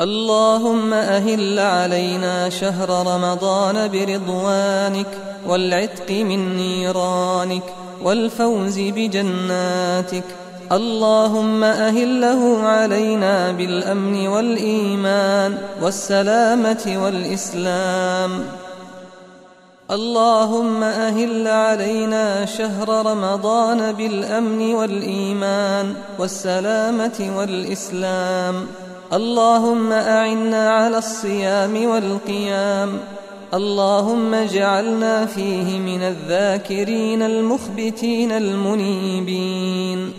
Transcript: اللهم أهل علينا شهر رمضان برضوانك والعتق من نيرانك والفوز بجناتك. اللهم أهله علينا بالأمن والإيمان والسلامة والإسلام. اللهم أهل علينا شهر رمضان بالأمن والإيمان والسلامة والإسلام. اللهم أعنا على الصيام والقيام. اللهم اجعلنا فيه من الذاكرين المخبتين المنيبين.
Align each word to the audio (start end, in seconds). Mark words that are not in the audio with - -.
اللهم 0.00 0.92
أهل 0.92 1.58
علينا 1.58 2.48
شهر 2.48 2.88
رمضان 2.88 3.88
برضوانك 3.88 5.06
والعتق 5.48 6.10
من 6.10 6.56
نيرانك 6.56 7.62
والفوز 8.02 8.78
بجناتك. 8.78 10.24
اللهم 10.72 11.64
أهله 11.64 12.62
علينا 12.62 13.52
بالأمن 13.52 14.26
والإيمان 14.28 15.58
والسلامة 15.82 17.00
والإسلام. 17.04 18.44
اللهم 19.90 20.82
أهل 20.82 21.48
علينا 21.48 22.46
شهر 22.46 23.06
رمضان 23.06 23.92
بالأمن 23.92 24.74
والإيمان 24.74 25.94
والسلامة 26.18 27.32
والإسلام. 27.38 28.66
اللهم 29.12 29.92
أعنا 29.92 30.70
على 30.70 30.98
الصيام 30.98 31.84
والقيام. 31.84 32.98
اللهم 33.54 34.34
اجعلنا 34.34 35.26
فيه 35.26 35.78
من 35.78 36.02
الذاكرين 36.02 37.22
المخبتين 37.22 38.32
المنيبين. 38.32 40.12